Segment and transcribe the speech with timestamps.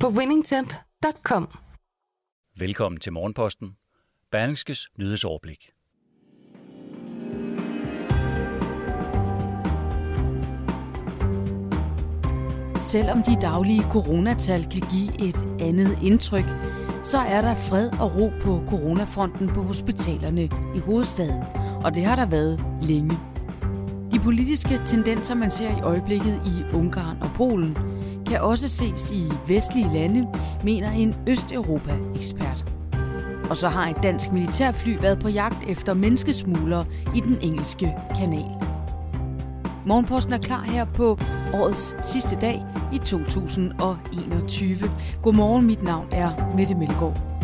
[0.00, 1.48] på winningtemp.com.
[2.58, 3.76] Velkommen til Morgenposten.
[4.30, 5.70] Berlingskes nyhedsoverblik.
[12.76, 16.44] Selvom de daglige coronatal kan give et andet indtryk,
[17.02, 20.42] så er der fred og ro på coronafronten på hospitalerne
[20.76, 21.42] i hovedstaden,
[21.84, 23.18] og det har der været længe.
[24.12, 27.95] De politiske tendenser, man ser i øjeblikket i Ungarn og Polen,
[28.26, 30.28] kan også ses i vestlige lande,
[30.64, 32.64] mener en Østeuropa-ekspert.
[33.50, 38.50] Og så har et dansk militærfly været på jagt efter menneskesmuglere i den engelske kanal.
[39.86, 41.18] Morgenposten er klar her på
[41.54, 44.78] årets sidste dag i 2021.
[45.22, 47.35] Godmorgen, mit navn er Mette Melgaard.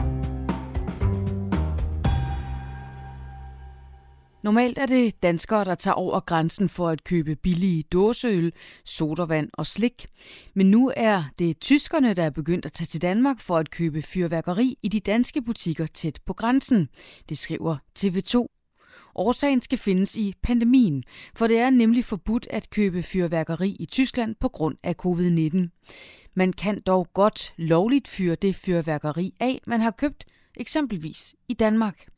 [4.43, 8.53] Normalt er det danskere, der tager over grænsen for at købe billige dåseøl,
[8.85, 10.07] sodavand og slik.
[10.55, 14.03] Men nu er det tyskerne, der er begyndt at tage til Danmark for at købe
[14.03, 16.89] fyrværkeri i de danske butikker tæt på grænsen.
[17.29, 18.47] Det skriver TV2.
[19.15, 21.05] Årsagen skal findes i pandemien,
[21.37, 25.59] for det er nemlig forbudt at købe fyrværkeri i Tyskland på grund af covid-19.
[26.35, 30.25] Man kan dog godt lovligt fyre det fyrværkeri af, man har købt,
[30.57, 32.12] eksempelvis i Danmark.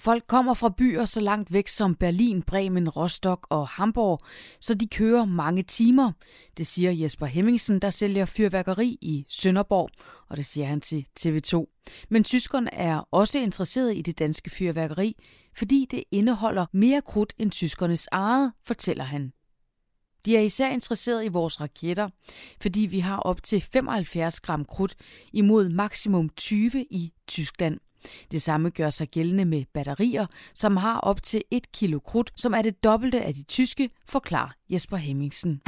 [0.00, 4.20] Folk kommer fra byer så langt væk som Berlin, Bremen, Rostock og Hamburg,
[4.60, 6.12] så de kører mange timer.
[6.56, 9.90] Det siger Jesper Hemmingsen, der sælger fyrværkeri i Sønderborg,
[10.28, 11.82] og det siger han til TV2.
[12.08, 15.16] Men tyskerne er også interesseret i det danske fyrværkeri,
[15.56, 19.32] fordi det indeholder mere krudt end tyskernes eget, fortæller han.
[20.24, 22.08] De er især interesseret i vores raketter,
[22.62, 24.94] fordi vi har op til 75 gram krudt
[25.32, 27.78] imod maksimum 20 i Tyskland.
[28.30, 32.54] Det samme gør sig gældende med batterier, som har op til 1 kilo krudt, som
[32.54, 35.60] er det dobbelte af de tyske, forklarer Jesper Hemmingsen.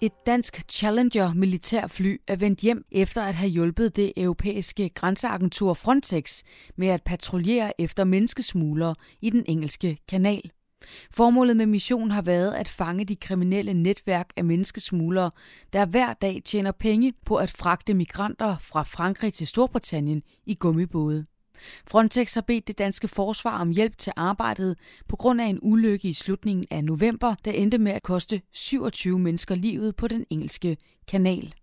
[0.00, 6.42] Et dansk Challenger militærfly er vendt hjem efter at have hjulpet det europæiske grænseagentur Frontex
[6.76, 10.50] med at patruljere efter menneskesmuglere i den engelske kanal.
[11.10, 15.30] Formålet med missionen har været at fange de kriminelle netværk af menneskesmuglere,
[15.72, 21.26] der hver dag tjener penge på at fragte migranter fra Frankrig til Storbritannien i gummibåde.
[21.86, 24.78] Frontex har bedt det danske forsvar om hjælp til arbejdet
[25.08, 29.18] på grund af en ulykke i slutningen af november, der endte med at koste 27
[29.18, 30.76] mennesker livet på den engelske
[31.08, 31.54] kanal.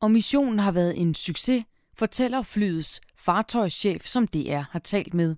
[0.00, 1.64] Og missionen har været en succes,
[1.96, 5.36] fortæller flyets fartøjschef, som DR har talt med.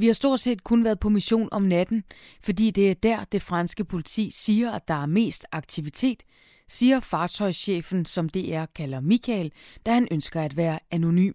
[0.00, 2.04] Vi har stort set kun været på mission om natten,
[2.40, 6.22] fordi det er der, det franske politi siger, at der er mest aktivitet,
[6.68, 9.52] siger fartøjschefen, som DR kalder Michael,
[9.86, 11.32] da han ønsker at være anonym.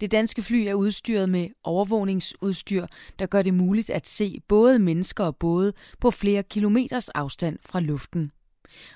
[0.00, 2.86] Det danske fly er udstyret med overvågningsudstyr,
[3.18, 7.80] der gør det muligt at se både mennesker og både på flere kilometers afstand fra
[7.80, 8.30] luften.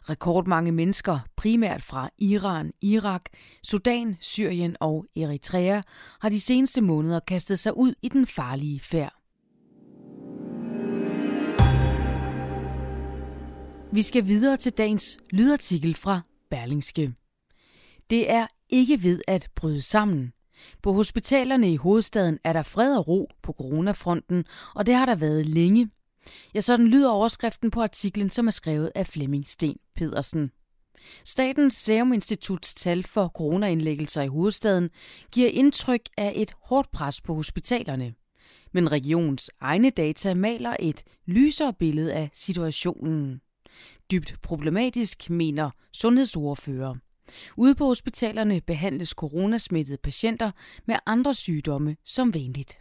[0.08, 3.22] Rekordmange mennesker, primært fra Iran, Irak,
[3.62, 5.80] Sudan, Syrien og Eritrea,
[6.20, 9.20] har de seneste måneder kastet sig ud i den farlige færd.
[13.92, 16.20] Vi skal videre til dagens lydartikel fra
[16.50, 17.12] Berlingske.
[18.10, 20.32] Det er ikke ved at bryde sammen.
[20.82, 24.44] På hospitalerne i hovedstaden er der fred og ro på coronafronten,
[24.74, 25.90] og det har der været længe.
[26.54, 30.50] Ja, sådan lyder overskriften på artiklen, som er skrevet af Flemming Sten Pedersen.
[31.24, 34.90] Statens Serum Instituts tal for coronaindlæggelser i hovedstaden
[35.32, 38.14] giver indtryk af et hårdt pres på hospitalerne.
[38.72, 43.40] Men regionens egne data maler et lysere billede af situationen.
[44.10, 46.94] Dybt problematisk, mener sundhedsordfører.
[47.56, 50.50] Ude på hospitalerne behandles coronasmittede patienter
[50.86, 52.78] med andre sygdomme som vanligt.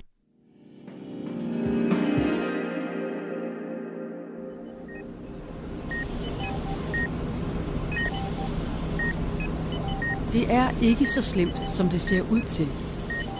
[10.34, 12.68] Det er ikke så slemt, som det ser ud til.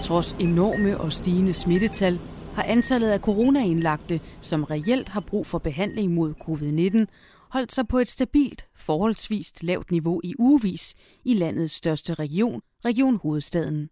[0.04, 2.20] Trods enorme og stigende smittetal
[2.56, 7.06] har antallet af coronaindlagte, som reelt har brug for behandling mod covid-19,
[7.50, 13.20] holdt sig på et stabilt, forholdsvist lavt niveau i ugevis i landets største region, Region
[13.24, 13.90] Hovedstaden.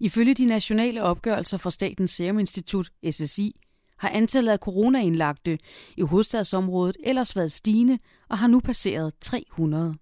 [0.00, 3.60] Ifølge de nationale opgørelser fra Statens Serum Institut, SSI,
[3.98, 5.58] har antallet af coronaindlagte
[5.96, 7.98] i hovedstadsområdet ellers været stigende
[8.28, 9.94] og har nu passeret 300.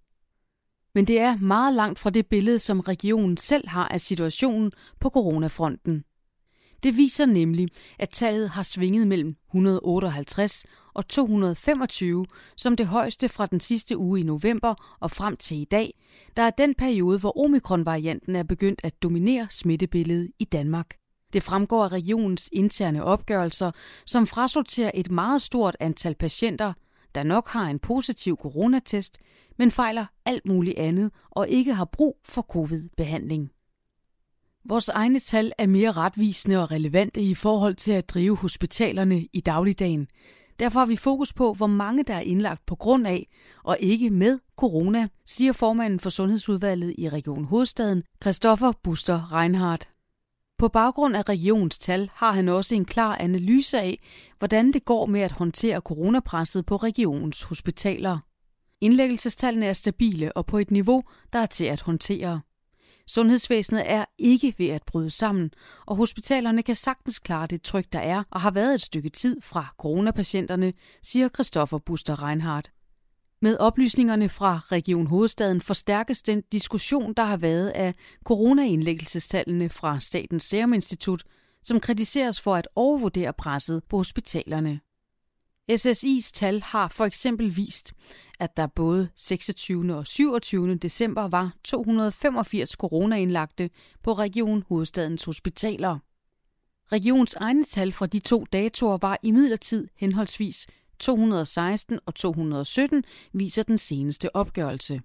[0.99, 5.11] Men det er meget langt fra det billede, som regionen selv har af situationen på
[5.11, 6.05] coronafronten.
[6.83, 7.69] Det viser nemlig,
[7.99, 14.21] at tallet har svinget mellem 158 og 225 som det højeste fra den sidste uge
[14.21, 15.95] i november og frem til i dag,
[16.37, 20.95] der er den periode, hvor omikronvarianten er begyndt at dominere smittebilledet i Danmark.
[21.33, 23.71] Det fremgår af regionens interne opgørelser,
[24.07, 26.73] som frasorterer et meget stort antal patienter,
[27.15, 29.19] der nok har en positiv coronatest,
[29.59, 33.51] men fejler alt muligt andet og ikke har brug for covid-behandling.
[34.65, 39.41] Vores egne tal er mere retvisende og relevante i forhold til at drive hospitalerne i
[39.41, 40.09] dagligdagen.
[40.59, 43.29] Derfor har vi fokus på, hvor mange der er indlagt på grund af
[43.65, 49.89] og ikke med corona, siger formanden for Sundhedsudvalget i Region Hovedstaden, Christoffer Buster Reinhardt.
[50.59, 54.01] På baggrund af regionens tal har han også en klar analyse af,
[54.39, 58.19] hvordan det går med at håndtere coronapresset på regionens hospitaler.
[58.81, 62.41] Indlæggelsestallene er stabile og på et niveau, der er til at håndtere.
[63.07, 65.51] Sundhedsvæsenet er ikke ved at bryde sammen,
[65.87, 69.41] og hospitalerne kan sagtens klare det tryk, der er og har været et stykke tid
[69.41, 70.73] fra coronapatienterne,
[71.03, 72.73] siger Christoffer Buster Reinhardt.
[73.41, 77.95] Med oplysningerne fra Region Hovedstaden forstærkes den diskussion, der har været af
[78.25, 81.25] coronaindlæggelsestallene fra Statens Serum Institut,
[81.63, 84.81] som kritiseres for at overvurdere presset på hospitalerne.
[85.73, 87.93] SSI's tal har for eksempel vist,
[88.39, 89.95] at der både 26.
[89.95, 90.75] og 27.
[90.75, 93.71] december var 285 coronaindlagte
[94.03, 95.99] på Region Hovedstadens hospitaler.
[96.93, 100.67] Regionens egne tal fra de to datoer var imidlertid henholdsvis
[100.99, 105.01] 216 og 217, viser den seneste opgørelse.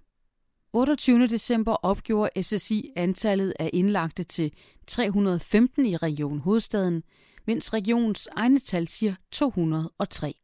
[0.72, 1.26] 28.
[1.26, 4.52] december opgjorde SSI antallet af indlagte til
[4.86, 7.02] 315 i Region Hovedstaden,
[7.46, 10.34] mens regionens egne tal siger 203.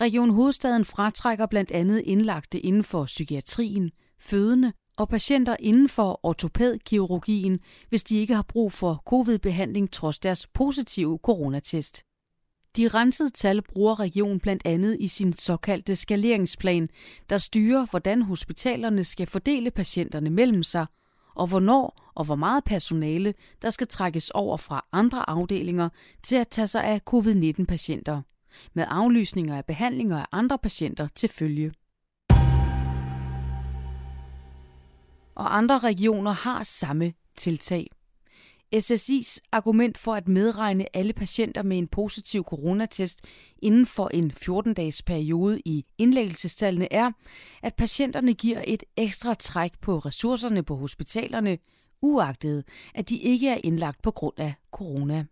[0.00, 7.60] Region Hovedstaden fratrækker blandt andet indlagte inden for psykiatrien, fødende og patienter inden for ortopædkirurgien,
[7.88, 12.02] hvis de ikke har brug for covid-behandling trods deres positive coronatest.
[12.76, 16.88] De rensede tal bruger regionen blandt andet i sin såkaldte skaleringsplan,
[17.30, 20.86] der styrer, hvordan hospitalerne skal fordele patienterne mellem sig,
[21.34, 25.88] og hvornår og hvor meget personale, der skal trækkes over fra andre afdelinger
[26.22, 28.22] til at tage sig af covid-19-patienter
[28.74, 31.72] med aflysninger af behandlinger af andre patienter til følge.
[35.34, 37.86] Og andre regioner har samme tiltag.
[38.76, 43.20] SSI's argument for at medregne alle patienter med en positiv coronatest
[43.58, 47.12] inden for en 14-dages periode i indlæggelsestallene er,
[47.62, 51.58] at patienterne giver et ekstra træk på ressourcerne på hospitalerne,
[52.02, 55.24] uagtet at de ikke er indlagt på grund af corona.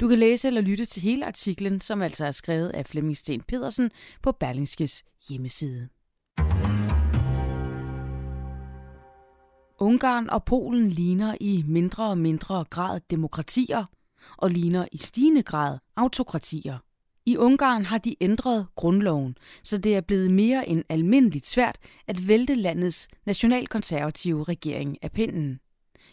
[0.00, 3.40] Du kan læse eller lytte til hele artiklen, som altså er skrevet af Flemming Sten
[3.40, 3.90] Pedersen
[4.22, 5.88] på Berlingskes hjemmeside.
[9.78, 13.84] Ungarn og Polen ligner i mindre og mindre grad demokratier
[14.36, 16.78] og ligner i stigende grad autokratier.
[17.26, 22.28] I Ungarn har de ændret grundloven, så det er blevet mere end almindeligt svært at
[22.28, 25.60] vælte landets nationalkonservative regering af pinden.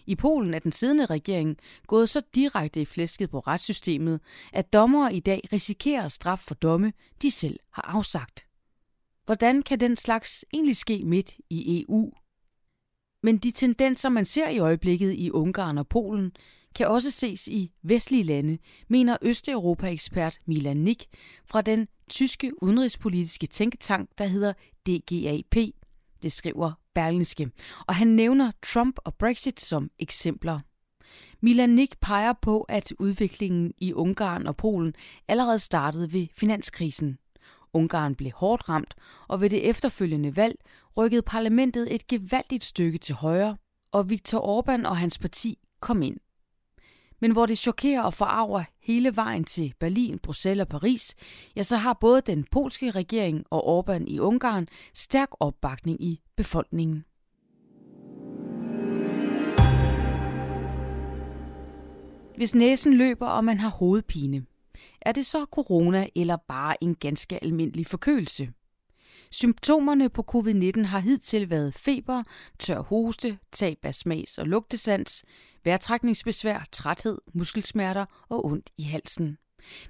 [0.06, 1.57] I Polen er den siddende regering
[1.88, 4.19] gået så direkte i flæsket på retssystemet,
[4.54, 8.45] at dommere i dag risikerer straf for domme, de selv har afsagt.
[9.25, 12.12] Hvordan kan den slags egentlig ske midt i EU?
[13.24, 16.32] Men de tendenser, man ser i øjeblikket i Ungarn og Polen,
[16.75, 21.06] kan også ses i vestlige lande, mener Østeuropa-ekspert Milan Nick
[21.46, 24.53] fra den tyske udenrigspolitiske tænketank, der hedder
[24.88, 25.56] DGAP.
[26.24, 27.51] Det skriver Berlingske,
[27.88, 30.60] og han nævner Trump og Brexit som eksempler.
[31.42, 34.94] Milan Nick peger på, at udviklingen i Ungarn og Polen
[35.27, 37.18] allerede startede ved finanskrisen.
[37.74, 38.94] Ungarn blev hårdt ramt,
[39.27, 40.56] og ved det efterfølgende valg
[40.98, 43.58] rykkede parlamentet et gevaldigt stykke til højre,
[43.92, 46.18] og Viktor Orbán og hans parti kom ind.
[47.20, 51.15] Men hvor det chokerer og forarver hele vejen til Berlin, Bruxelles og Paris,
[51.56, 57.06] ja, så har både den polske regering og Orbán i Ungarn stærk opbakning i befolkningen.
[62.36, 64.46] Hvis næsen løber, og man har hovedpine,
[65.05, 68.50] er det så corona eller bare en ganske almindelig forkølelse?
[69.31, 72.24] Symptomerne på covid-19 har hidtil været feber,
[72.60, 75.24] tør hoste, tab af smags- og lugtesans,
[75.63, 79.38] vejrtrækningsbesvær, træthed, muskelsmerter og ondt i halsen.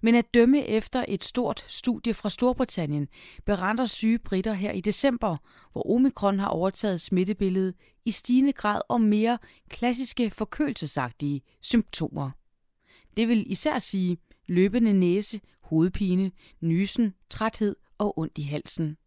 [0.02, 3.08] Men at dømme efter et stort studie fra Storbritannien,
[3.46, 5.38] beretter syge britter her i december,
[5.72, 9.38] hvor omikron har overtaget smittebilledet i stigende grad om mere
[9.70, 12.32] klassiske forkølelsesagtige symptomer.
[13.18, 16.32] Det vil især sige løbende næse, hovedpine,
[16.62, 18.98] nysen, træthed og ondt i halsen.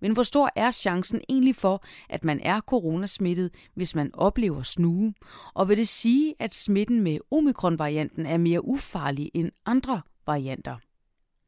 [0.00, 5.14] Men hvor stor er chancen egentlig for, at man er coronasmittet, hvis man oplever snue?
[5.54, 10.76] Og vil det sige, at smitten med omikron-varianten er mere ufarlig end andre varianter?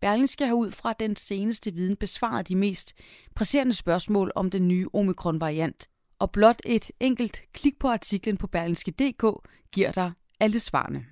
[0.00, 2.92] Berlingske har ud fra den seneste viden besvaret de mest
[3.34, 5.88] presserende spørgsmål om den nye omikron-variant.
[6.18, 9.24] Og blot et enkelt klik på artiklen på berlingske.dk
[9.72, 11.04] giver dig alle svarene.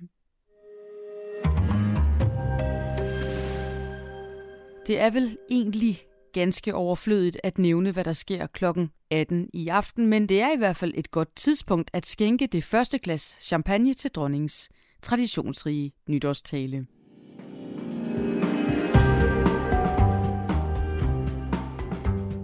[4.87, 5.99] Det er vel egentlig
[6.33, 10.57] ganske overflødigt at nævne, hvad der sker klokken 18 i aften, men det er i
[10.57, 14.69] hvert fald et godt tidspunkt at skænke det første glas champagne til dronningens
[15.01, 16.85] traditionsrige nytårstale.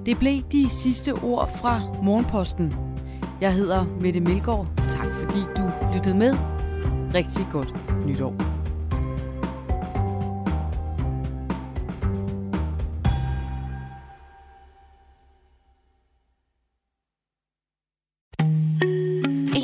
[0.06, 2.74] Det blev de sidste ord fra Morgenposten.
[3.42, 4.68] Jeg hedder Mette Melgaard.
[4.90, 6.34] Tak fordi du lyttede med.
[7.14, 7.74] Rigtig godt
[8.06, 8.59] nytår.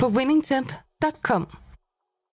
[0.00, 1.46] på winningtemp.com.